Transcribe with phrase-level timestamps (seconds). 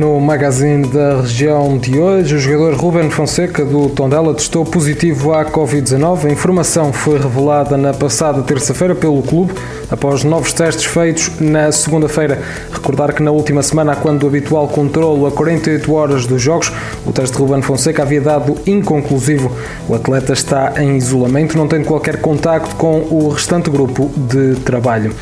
[0.00, 5.44] No magazine da região de hoje, o jogador Ruben Fonseca do Tondela testou positivo à
[5.44, 6.24] Covid-19.
[6.24, 9.52] A informação foi revelada na passada terça-feira pelo clube,
[9.90, 12.40] após novos testes feitos na segunda-feira.
[12.72, 16.72] Recordar que na última semana, quando o habitual controlo a 48 horas dos jogos,
[17.04, 19.52] o teste de Ruben Fonseca havia dado inconclusivo.
[19.86, 25.14] O atleta está em isolamento, não tendo qualquer contacto com o restante grupo de trabalho.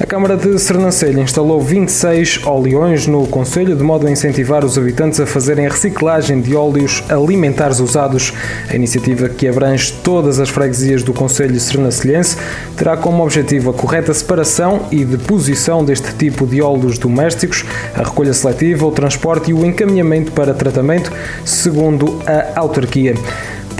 [0.00, 5.20] A Câmara de Sernancelho instalou 26 oleões no Conselho, de modo a incentivar os habitantes
[5.20, 8.32] a fazerem a reciclagem de óleos alimentares usados.
[8.70, 12.38] A iniciativa, que abrange todas as freguesias do Conselho Sernancelhense,
[12.74, 18.32] terá como objetivo a correta separação e deposição deste tipo de óleos domésticos, a recolha
[18.32, 21.12] seletiva, o transporte e o encaminhamento para tratamento,
[21.44, 23.14] segundo a autarquia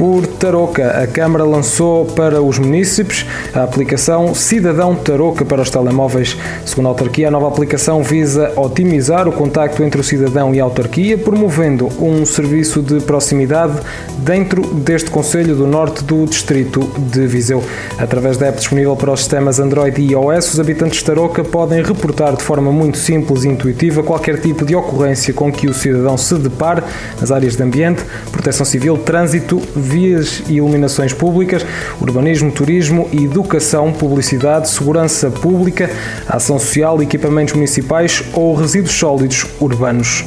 [0.03, 1.01] por Tarouca.
[1.01, 6.37] A Câmara lançou para os municípios a aplicação Cidadão Tarouca para os telemóveis.
[6.67, 10.65] Segundo a autarquia, a nova aplicação visa otimizar o contacto entre o cidadão e a
[10.65, 13.79] autarquia, promovendo um serviço de proximidade
[14.19, 17.63] dentro deste Conselho do Norte do Distrito de Viseu.
[17.97, 21.81] Através da app disponível para os sistemas Android e iOS, os habitantes de Tarouca podem
[21.81, 26.19] reportar de forma muito simples e intuitiva qualquer tipo de ocorrência com que o cidadão
[26.19, 26.83] se depare
[27.21, 29.63] nas áreas de ambiente, proteção civil, trânsito,
[29.93, 31.65] vias e iluminações públicas,
[32.01, 35.91] urbanismo, turismo educação, publicidade, segurança pública,
[36.27, 40.25] ação social, equipamentos municipais ou resíduos sólidos urbanos.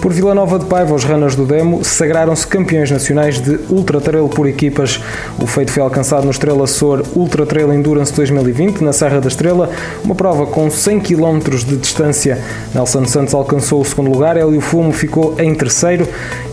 [0.00, 4.28] Por Vila Nova de Paiva, os runners do Demo sagraram-se campeões nacionais de Ultra Trail
[4.28, 5.00] por equipas.
[5.40, 9.70] O feito foi alcançado no Estrela Sor Ultra Trail Endurance 2020, na Serra da Estrela,
[10.04, 12.38] uma prova com 100 km de distância.
[12.74, 16.06] Nelson Santos alcançou o segundo lugar, Hélio Fumo ficou em terceiro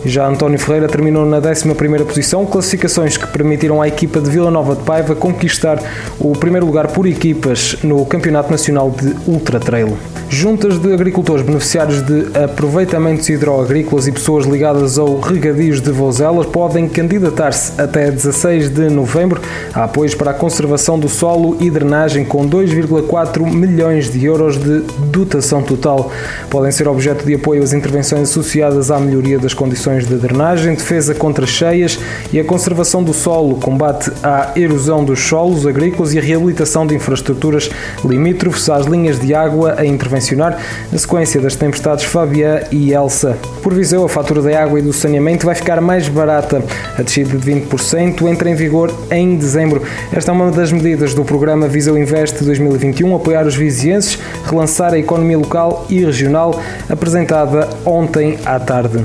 [0.04, 4.50] e já António Ferreira terminou na 11 posição, classificações que permitiram à equipa de Vila
[4.50, 5.78] Nova de Paiva conquistar
[6.18, 9.96] o primeiro lugar por equipas no Campeonato Nacional de Ultra Trail.
[10.28, 16.88] Juntas de agricultores beneficiários de aproveitamentos hidroagrícolas e pessoas ligadas ao regadios de Vozelas podem
[16.88, 19.40] candidatar-se até 16 de novembro
[19.72, 24.80] a apoios para a conservação do solo e drenagem com 2,4 milhões de euros de
[25.10, 26.10] dotação total.
[26.48, 31.14] Podem ser objeto de apoio as intervenções associadas à melhoria das condições de drenagem, defesa
[31.14, 31.98] contra cheias
[32.32, 36.94] e a conservação do solo, combate à erosão dos solos agrícolas e a reabilitação de
[36.94, 37.68] infraestruturas
[38.04, 40.58] limítrofes às linhas de água a intervencionar
[40.90, 43.23] na sequência das tempestades Fabian e Elsa
[43.62, 46.62] por Viseu, a fatura da água e do saneamento vai ficar mais barata.
[46.98, 49.82] A descida de 20% entra em vigor em dezembro.
[50.12, 54.98] Esta é uma das medidas do programa Viseu Invest 2021, apoiar os vizienses, relançar a
[54.98, 59.02] economia local e regional, apresentada ontem à tarde.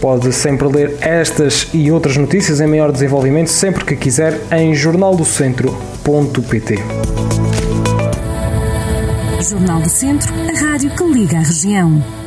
[0.00, 6.76] Pode sempre ler estas e outras notícias em maior desenvolvimento sempre que quiser em jornaldocentro.pt.
[9.48, 12.25] Jornal do Centro, a rádio que liga a região.